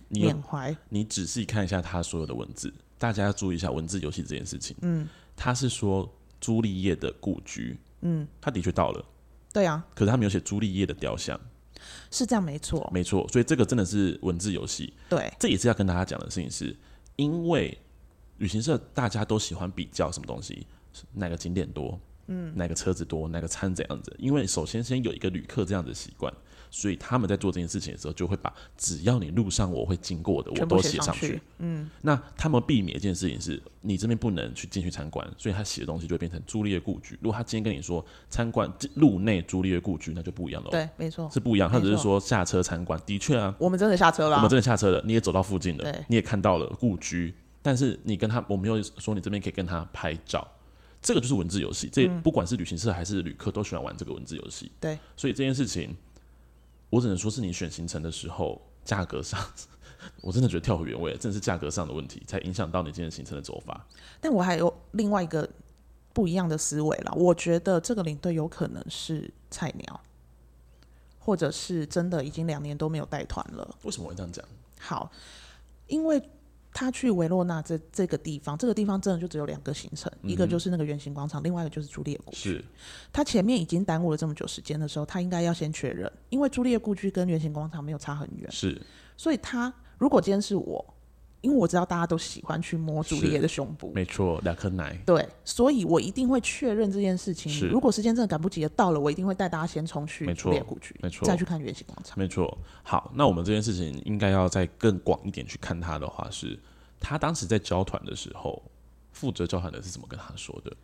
[0.08, 0.76] 缅怀。
[0.90, 4.76] 你仔细看一下他所有的文字，大家要注意一下文字游戏这件事情。
[4.82, 9.02] 嗯，他是说朱丽叶的故居，嗯，他的确到了。
[9.54, 11.40] 对啊，可是他没有写朱丽叶的雕像，
[12.10, 14.92] 是这样没错，没错，所以这个真的是文字游戏。
[15.08, 16.76] 对，这也是要跟大家讲的事情是，是
[17.14, 17.78] 因为
[18.38, 20.66] 旅行社大家都喜欢比较什么东西，
[21.12, 24.12] 哪个景点多，嗯，哪个车子多，哪个餐怎样子。
[24.18, 26.34] 因为首先先有一个旅客这样的习惯。
[26.74, 31.40] 所以他们在做这件事情的时候，就会把只要你路上我会经过的，我都写上去。
[31.58, 37.16] 嗯，那他们避免一件事情是，你这边不能去进去参观，所以他写的东西就会变成朱丽叶故居。
[37.22, 40.70] 如果他今天跟你说参观路内朱丽叶故居，那就不一样了。
[40.70, 41.70] 对，没错，是不一样。
[41.70, 47.32] 他只是说下车参观，的确啊，我们真的下车了，我们真的下车了，你也走到附近了，对，你也看到了故居，
[47.62, 50.44] 但是你跟他，我没有说你这边可以跟他拍照，
[51.00, 51.88] 这个就是文字游戏。
[51.92, 54.72] 这不管是旅行社还是旅客都喜欢玩这个文字游戏。
[54.80, 55.94] 对，所以这件事情。
[56.90, 59.40] 我只能说是你选行程的时候，价格上，
[60.20, 63.86] 我真的觉得跳回原位，真的是价格上的问题，才影响到你今天行程的走法。
[64.20, 65.48] 但我还有另外一个
[66.12, 70.00] 不一样的思维啦，我觉得这个领队有可能是菜鸟，
[71.18, 73.76] 或者是真的已经两年都没有带团了。
[73.82, 74.44] 为什么会这样讲？
[74.78, 75.10] 好，
[75.86, 76.22] 因为。
[76.74, 82.50] 他去维罗纳这这个地方，这个地方真的就只有两个行程，嗯、一个就是那个圆形广场，另外一个就是朱丽叶故居。
[82.50, 82.64] 是，
[83.12, 88.50] 他前面已经耽误了这么久时间的时候，他应该要先确认，因为朱丽叶故居跟圆形广场没有差很远。
[88.50, 88.78] 是，
[89.16, 90.93] 所以他如果今天是我，
[91.44, 94.98] 因为我知道大家都喜欢去摸朱丽叶的胸部，没错，两颗奶。
[95.04, 97.52] 对，所以我一定会确认这件事情。
[97.52, 102.18] 是，如果时间真的赶不及的到了，我一定会带大家先冲去朱丽叶故居，没错，再去看圆形广场。
[102.18, 102.56] 没错。
[102.82, 106.58] 好，那我们这件事情应该要再更广一点去看他的话是。
[106.98, 108.62] 他当时在交团的时候，
[109.12, 110.74] 负责交团的是怎么跟他说的？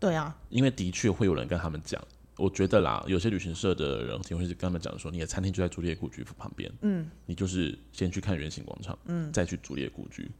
[0.00, 2.02] 对啊，因为的确会有人跟他们讲，
[2.40, 10.30] 我觉得啦，有些旅行社的人也会跟他们讲说，你的餐厅就在朱丽叶故居旁边，嗯，你就是先去看圆形广场，嗯，再去朱丽叶故居，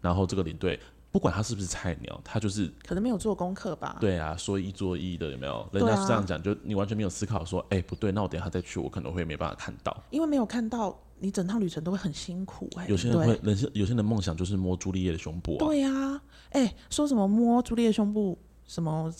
[0.00, 0.80] 然后这个领队
[1.12, 3.98] 不管他是不是菜鸟，他就是可能没有做功课吧？
[4.00, 5.68] 对啊，说一做一的有没有？
[5.72, 10.98] 人家是这样讲，啊、就你完全没有思考说，哎、欸，不对，那我等一下再去，我可能会没办法看到，因为没有看到。
[11.22, 15.58] 你整趟旅程都会很辛苦哎、欸，有些人会，人有些人的梦想就是摸朱丽叶的胸部啊。
[15.58, 19.12] 对呀、啊，哎、欸，说什么摸朱丽叶胸部，什么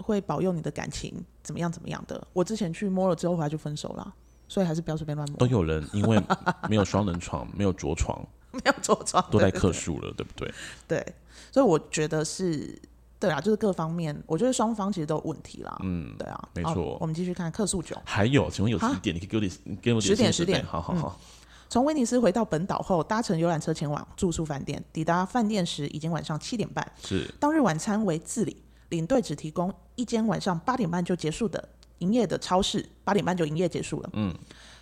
[0.00, 2.26] 会保佑你的感情，怎么样怎么样的？
[2.32, 4.14] 我之前去摸了之后，回来就分手了，
[4.48, 5.38] 所以还是不要随便乱摸。
[5.38, 6.22] 都有人因为
[6.68, 10.52] 没有双人床，没有着床， 没有着床，都在客诉了，对不对？
[10.86, 11.14] 对，
[11.50, 12.80] 所以我觉得是。
[13.20, 15.76] 对啊，就是各方面，我觉得双方其实都有问题啦。
[15.82, 16.96] 嗯，对啊，没错。
[17.00, 17.96] 我们继续看客诉九。
[18.04, 19.12] 还有，请问有几点？
[19.12, 20.64] 你可以给我点，给我点十点，十点。
[20.64, 21.20] 好好好。
[21.68, 24.80] 从、嗯、威尼斯回到本岛后，搭乘游览车前往住宿饭店。
[24.92, 26.92] 抵达饭店时已经晚上七点半。
[27.02, 27.28] 是。
[27.40, 28.56] 当日晚餐为自理，
[28.90, 34.10] 领队只提供一间晚上八点半就结束的营业的超市，八点半就营业结束了。
[34.12, 34.34] 嗯。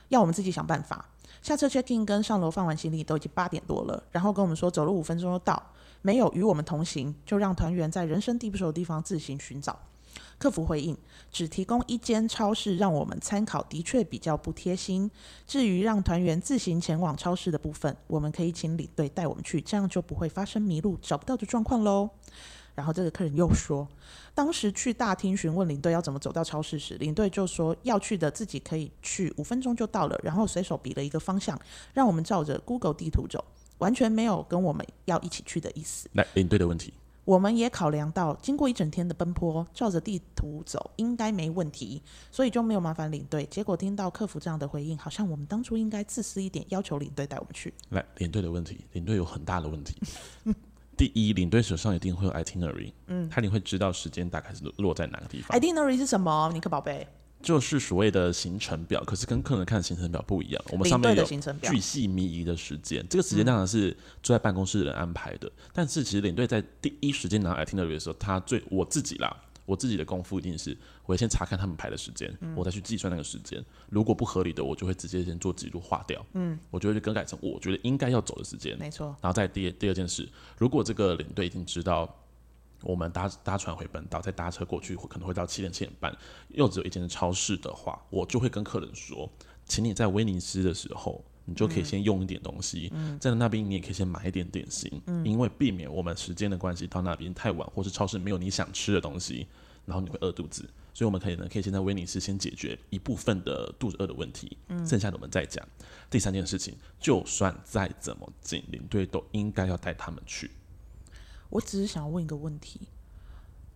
[0.08, 1.08] 要我们自己想办法。
[1.42, 5.62] 下车 check in 跟上楼放完行李都已经八点多了，然后跟我们说走路五分钟就到。
[6.02, 9.76] 没有与我们同行，就让团员在人生地不熟的地方自行寻找。
[10.38, 10.96] 客服回应：
[11.32, 15.10] 只提供一间超市让我们参考，的确比较不贴心。
[15.46, 22.10] 至于让团员自行前往超市的部分，我们可以请领队带我们去，这样就不会发生迷路找不到的状况喽。
[22.76, 23.88] 然后这个客人又说，
[24.32, 31.60] 当时去大厅询问领队要怎么走到超市时，领队就说要去的自己可以去，五分钟就到了，然后随手比了一个方向，
[31.92, 33.44] 让我们照着 Google 地图走。
[33.78, 36.08] 完全没有跟我们要一起去的意思。
[36.14, 36.94] 来，领队的问题，
[37.26, 43.46] 我们也考量到，经过一整天的奔波，照着地图走应该没问题，所以就没有麻烦领队。
[43.50, 47.74] 结果听到客服这样的回应，好像我们当初应该自私一点，要求领队带我们去。
[47.90, 49.94] 来，领队的问题，领队有很大的问题。
[50.96, 55.58] 第一，领队手上一定会有 itinerary，嗯，他一定会知道时间大概是落在哪个地方。
[55.58, 56.50] itinerary 是什么？
[56.52, 57.06] 尼克宝贝。
[57.42, 60.64] 就是所谓的行程表，可是跟客人看的行程表不一样。
[60.70, 61.22] 我们上面有
[61.62, 65.46] 巨细靡遗的时间，这个时间当然是坐在办公室的人安排的。
[65.46, 70.74] 嗯、但是其实领队在第一时间拿 itinerary 的时候，他最我自己啦，我自己的功夫一定是，
[71.04, 73.62] 我会先查看他们排的时间，嗯、我再去计算那个时间。
[73.90, 76.24] 如果不合理的，我就会直接先做记录划掉。
[76.32, 78.78] 嗯，我就会更改成我觉得应该要走的时间。
[78.78, 79.08] 没错。
[79.20, 80.26] 然后再第第二件事，
[80.56, 82.22] 如果这个领队已经知道。
[82.82, 86.14] 我们搭搭船回本岛，再搭车过去，可能会到七点七点半。
[86.50, 89.28] 又只有一间超市的话，我就会跟客人说，
[89.64, 99.46] 请你在威尼斯的时候，你就可以先用一点东西，嗯、在那边你也可以先买一点点心，嗯、因为避免我们时间的关系到那边太晚，或是超市没有你想吃的东西，
[99.84, 100.68] 然后你会饿肚子。
[100.92, 105.62] 所以我们可以呢，可以先在威尼斯先解决一部分的肚子饿的问题，嗯、剩下的我们再讲。
[106.10, 110.50] 第三件事情，就算再怎么紧，领队都应该要带他们去。
[111.50, 112.80] 我只是想要问一个问题：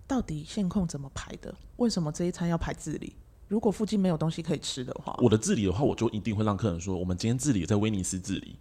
[0.07, 1.55] 到底线控怎么排的？
[1.77, 3.15] 为什么这一餐要排自理？
[3.51, 8.55] 如果附近没有东西可以吃的话，我的自理的话，我就一定会让客人说：我们今天自理在威尼斯自理。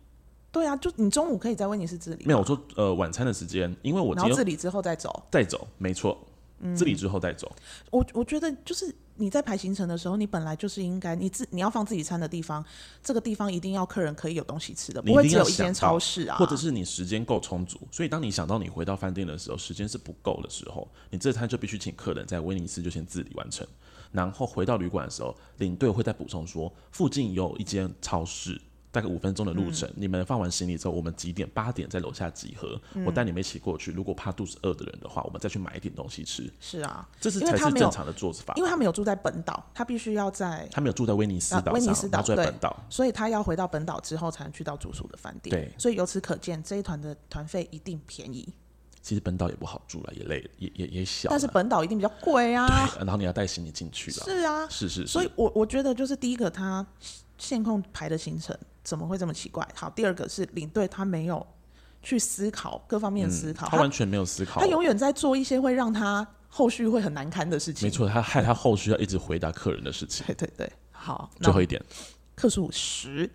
[0.51, 2.25] 对啊，就你中午可以在威尼斯自理。
[2.25, 6.17] 没有，我说呃晚餐的时间，因为我然后自理之后再走，再走，没错。
[6.75, 7.49] 自理之后再走。
[7.55, 12.65] 嗯、我我觉得就是你在排行程的时候，你本来就是应该你自你要放自己餐的地方，
[13.01, 16.35] 这个地方一定要客人可以有东西吃的，不会只有一间超市啊。
[16.35, 23.65] 或者是你时间够充足，所以当你想到你回到饭店的时候，时间是不够的时候，你这餐就必须请客人在威尼斯就先自理完成，
[24.11, 28.59] 然后回到旅馆的时候，领队会再补充说附近有一间超市。
[28.91, 31.47] 大概五分钟的路程，嗯、你们放完行李之后，我们几点？
[31.53, 32.81] 八点在楼下集合。
[32.95, 33.91] 嗯、我带你们一起过去。
[33.91, 36.51] 如果怕肚子饿的人的话，我们再去买一点东西吃。
[36.59, 38.51] 是啊，这是才是正常的做法。
[38.55, 45.55] 因为他没有住在本岛，他必须要在他没有住在威尼斯岛，啊、威尼斯岛住在本岛，所以他要回到本岛之后才能去到住宿的饭店。
[45.55, 48.51] 对，所以由此可见，这一团的团费一定便宜。
[49.09, 51.29] 其实本岛也不好住了，也累，也也也小。
[51.31, 52.67] 但是本岛一定比较贵啊。
[52.67, 54.23] 对，然后你要带行李进去了。
[54.23, 55.07] 是啊，是是是。
[55.07, 56.85] 所以我我觉得就是第一个，他
[57.39, 58.55] 线控排的行程。
[58.83, 59.67] 怎么会这么奇怪？
[59.75, 61.45] 好，第二个是领队他没有
[62.03, 67.87] 去思考各方面的思考，嗯，他完全没有思考，他永远在做一些会让他后续会很难堪的事情。
[67.87, 70.23] 没错，他害他后续要一直回答客人的事情。
[70.29, 71.83] 对对对，好，最后一点，
[72.35, 73.29] 客数十，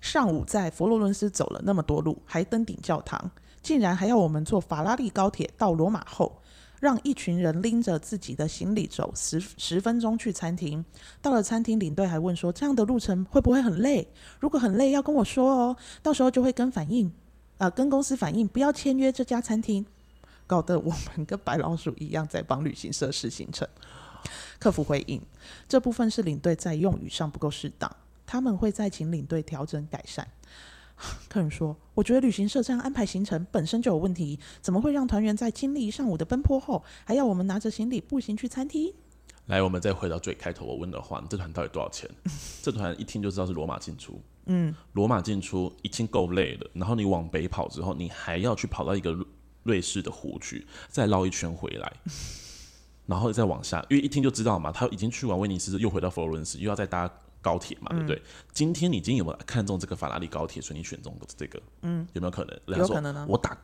[0.00, 3.30] 上午在佛罗伦斯走了那么多路，还登顶教堂，
[3.62, 6.40] 竟然还要我们坐法拉利高铁到罗马后。
[6.80, 10.84] 让一群人拎着自己的行李走十十分钟去餐厅，
[11.20, 14.06] 到了餐厅，领队还问说：“这样的路程会不会很累？
[14.38, 17.08] 如果很累，要跟我说哦，到时候就会跟反映，
[17.56, 19.84] 啊、呃，跟公司反映，不要签约这家餐厅。”
[20.46, 23.66] 搞得我们跟白老鼠一样在帮旅行社试行程。
[24.60, 25.20] 客服回应：
[25.68, 27.90] 这部分是领队在用语上不够适当，
[28.24, 30.28] 他们会再请领队调整改善。
[31.28, 38.92] 客人说：“我觉得旅行社这样安排行程本身就有问题，怎么会让团员在经历一上午的奔波后，还要我们拿着行李步行去餐厅？”
[39.46, 42.08] 来，我们再回到最开头，我问的话：“这团到底多少钱？”
[42.62, 44.20] 这团一听就知道是罗马进出。
[44.46, 49.16] 嗯，罗马进出已经够累了，然后你往北跑之后，你还要去跑到一个
[49.62, 51.92] 瑞士的湖区，再绕一圈回来，
[53.06, 57.10] 然后再往下，因为一听就知道嘛，他已经去完威尼斯，又回到佛罗伦斯，又要再搭。
[57.40, 58.16] 高铁嘛，对不对？
[58.16, 58.22] 嗯、
[58.52, 61.60] 今天你今天有没有看中这个法拉利高铁，所以你选中的这个？
[61.82, 62.78] 嗯，有没有可能？
[62.78, 63.26] 有可能呢。
[63.28, 63.56] 我打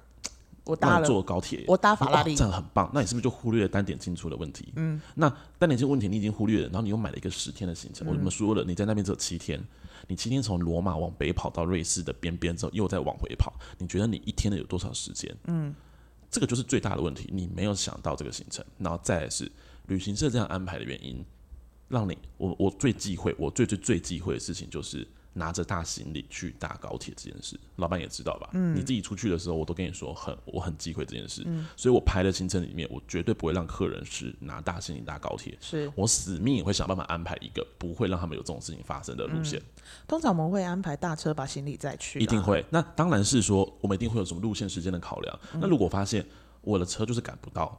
[0.64, 2.90] 我搭坐高铁，我搭法拉利，这样很棒。
[2.94, 4.72] 那你是不是就忽略了单点进出的问题？
[4.76, 8.06] 嗯，那单点进问题你已经忽略了，然后你又买了一个十天的行程。
[8.06, 8.64] 嗯、我怎么说了？
[8.64, 9.62] 你在那边只有七天，
[10.08, 15.37] 你七天从罗马往北跑到瑞士的边边之后，又再往回跑，你觉得你一天的有多少时间？
[15.48, 15.74] 嗯，
[16.30, 19.50] 这个就是最大的问题，你没有想到这个行程，然后再来是
[19.88, 21.22] 旅行社这样安排的原因，
[21.94, 25.07] 让你我我最忌讳，我最最最忌讳的事情就是。
[25.37, 28.50] 拿着大行李去搭高铁这件事，老板也知道吧？
[28.52, 31.42] 嗯，你自己出去的时候，我都跟你说很，我很忌讳这件事。
[31.44, 35.59] 嗯，所以我排的行程里面，我绝对不会让客人是拿大行李搭高铁。
[35.61, 39.59] 是我死命也会想办法安排一个不会让他们有这种事情发生的路线。
[39.59, 42.64] 嗯，通常我们会安排大车把行李载去，一定会。
[42.70, 45.37] 那当然是说，我们一定会有什么路线时间的考量。
[45.54, 46.24] 嗯，那如果发现
[46.61, 47.76] 我的车就是赶不到。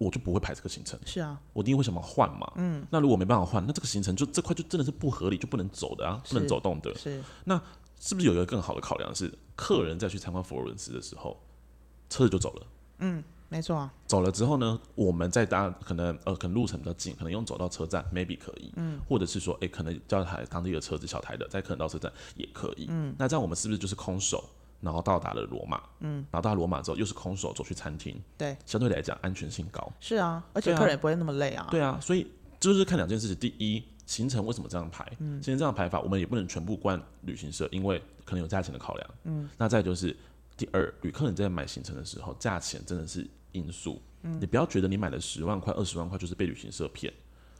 [0.00, 0.98] 我就不会排这个行程。
[1.04, 2.50] 是啊，我一定会想办法换嘛。
[2.56, 6.94] 嗯，那如果没办法换，那这个行程就这块就真的是不合理，就不能走的啊，不能走动的。
[6.94, 7.60] 是，那
[8.00, 11.38] 是不是有一个更好的考量是，客人在去参观佛罗伦斯的时候，
[12.08, 12.66] 车子就走了。
[13.00, 13.92] 嗯，没错啊。
[14.06, 18.72] 走了之后呢，我们再搭可能呃可能路程比较近，可能用走到车站，maybe 可以。
[18.76, 22.86] 嗯，或者是说，哎，可能叫台当地的车子小台的，再可能到车站也可以。
[22.88, 24.42] 嗯，那这样我们是不是就是空手？
[24.80, 29.92] 然后到达了罗马，嗯，然后到罗马之后又是空手走去餐厅，对，相对来讲安全性高。
[30.00, 31.68] 是啊，而且客人也不会那么累啊。
[31.70, 32.26] 对啊，所以
[32.58, 33.36] 就是看两件事情。
[33.36, 35.04] 第一，行程为什么这样排？
[35.18, 39.10] 嗯，行程这样排法，我们也不能全部关旅行社，因为可能有价钱的考量。
[39.24, 40.16] 嗯，那再就是
[40.56, 44.00] 第二，旅客你在买行程的时候，价钱真的是因素。
[44.22, 47.12] 嗯，你不要觉得你买了十万块、二十万块就是被旅行社骗。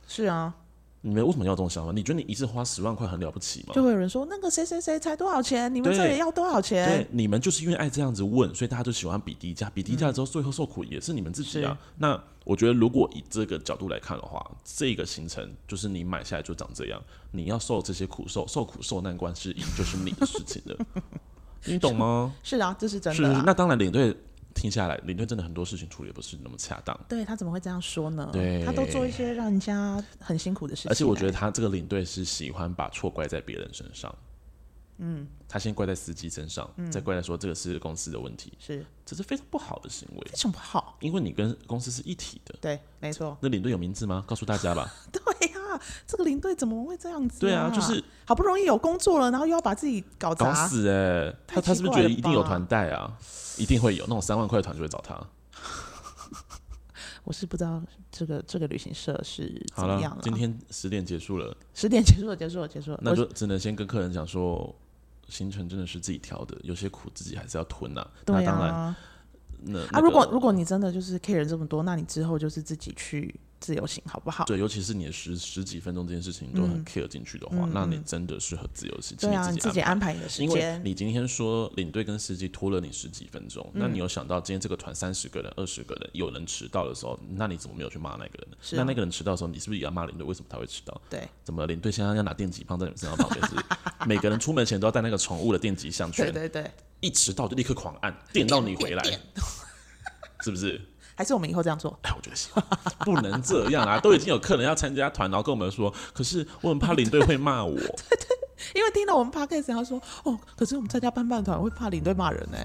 [0.06, 0.54] 是啊。
[1.02, 1.92] 你们为什么要这种想法？
[1.92, 3.72] 你觉得你一次花十万块很了不起吗？
[3.74, 5.74] 就会有人说那个谁谁谁才多少钱？
[5.74, 6.86] 你们这也要多少钱？
[6.86, 11.74] 对，你们就是因为爱这样子问，所以大家就喜欢比低价，比低价之后最后受苦也是你们自己啊。
[11.80, 20.76] 嗯、那我觉得如果以这个角度来看的话，这个行程就是你买下来就长这样，你要受这些苦受，受苦受难观世音就是你的事情了，
[21.64, 22.34] 你懂吗？
[22.42, 23.34] 是啊，这是真的。
[23.34, 24.14] 是，那当然领队。
[24.54, 26.98] 听下来，领队真的很多事情处理不是那么恰当。
[27.08, 28.28] 对，他怎么会这样说呢？
[28.32, 30.90] 对，他都做一些让人家很辛苦的事情。
[30.90, 34.14] 而且我觉得他这个领队是喜欢把错怪在别人身上。
[35.02, 38.52] 嗯，他先怪在司机身上，嗯、再怪在说这个是公司的问题。
[38.58, 40.20] 是，这是非常不好的行为。
[40.26, 42.54] 非常不好，因为你跟公司是一体的。
[42.60, 43.34] 对，没错。
[43.40, 44.22] 那领队有名字吗？
[44.26, 44.92] 告诉大家吧。
[45.10, 47.40] 对呀、啊，这个领队怎么会这样子、啊？
[47.40, 51.36] 对啊，就是好不容易有工作了，然后又要把自己搞砸，搞死哎、欸！
[51.46, 53.16] 他他是不是觉得一定有团带啊？
[53.60, 55.20] 一定会有那种三万块的团就会找他。
[57.24, 60.22] 我是不知道这个这个旅行社是怎么样了。
[60.22, 63.00] 今天十点结束了，十点结束了，结束了，结束了。
[63.02, 64.74] 那就只能先跟客人讲说，
[65.28, 68.10] 行程真的是自己挑的，有些苦自己还是要吞呐、啊。
[68.24, 68.96] 对啊，那当然，
[69.60, 73.38] 那啊，那个、如果如果你真的就是 care 这么多，那你之后就是自己去。
[73.60, 74.44] 自由行好不好？
[74.46, 79.16] 对，尤其是你的十十几分钟这件事情都很 care 进去的话，嗯、那你真的适合自由行。
[79.18, 80.48] 对啊，你自己安排你的时间。
[80.48, 88.56] 因为你今天说领队跟司机拖了你十几分钟，嗯、那你有想到今天这个团三十个人、二十个人有人迟到的时候，那你怎么没有去骂那个人呢？
[88.72, 90.26] 那那个人迟到的时候，你是不是也要骂领队？
[90.26, 90.98] 为什么他会迟到？
[91.10, 93.28] 对，怎么领队现在要拿电击棒在你们身上跑？
[93.34, 93.54] 就是
[94.08, 96.32] 每个人出门前都要带那个宠物的电击项圈。
[96.32, 96.70] 对对对，
[97.00, 99.02] 一迟到就立刻狂按，电到你回来，
[100.42, 100.80] 是不是？
[101.20, 101.94] 还是我们以后这样做？
[102.00, 102.50] 哎，我觉得行，
[103.00, 104.00] 不能这样啊！
[104.00, 107.74] 都已经有客人要参加团，然后跟我们说，可是我很怕领队会骂我。
[107.76, 108.26] 对对，
[108.74, 112.56] 因为听到我们 podcast，他说哦，可是我们参加班班团会怕领队骂人呢。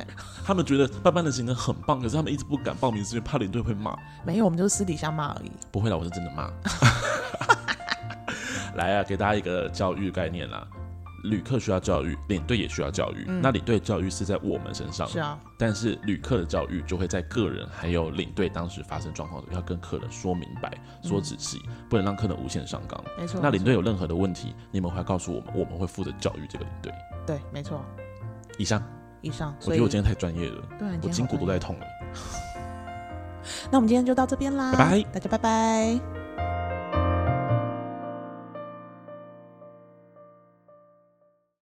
[0.45, 3.93] 他们觉得班班的行程很棒，可是他们一直不敢报名，是因为怕领队会骂。
[4.25, 5.51] 没有，我们就是私底下骂而已。
[5.69, 6.49] 不会啦，我是真的骂。
[8.75, 10.65] 来啊，给大家一个教育概念啦。
[11.29, 13.25] 旅客需要教育，领队也需要教育。
[13.27, 15.39] 嗯、那领队教育是在我们身上，是啊。
[15.57, 20.71] 但是旅客的教育就会在个人还有领队当时发生状况的时候，要跟客人说明白、
[21.03, 23.03] 说仔细，嗯、不能让客人无限上纲。
[23.17, 23.39] 没错。
[23.41, 26.93] 那领队有任何的问题，你们会告诉我们，我们会负责教育这个领队。
[27.25, 27.83] 对，没错。
[28.57, 28.83] 以上，
[29.21, 29.55] 以上。
[29.61, 31.85] 我觉得我今天太专业了，对，我筋骨都在痛了。
[33.71, 36.24] 那我们今天就到这边啦，拜拜，大家拜拜。